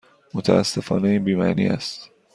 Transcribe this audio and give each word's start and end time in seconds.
متاسفانه 0.33 1.07
این 1.07 1.23
بی 1.23 1.35
معنی 1.35 1.67
است. 1.67 2.09